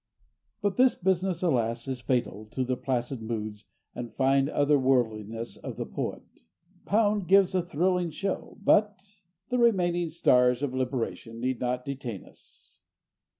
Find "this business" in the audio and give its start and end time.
0.77-1.43